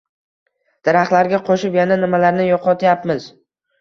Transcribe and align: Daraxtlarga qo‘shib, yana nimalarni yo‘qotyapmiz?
Daraxtlarga 0.87 1.39
qo‘shib, 1.49 1.77
yana 1.81 1.99
nimalarni 2.05 2.49
yo‘qotyapmiz? 2.51 3.29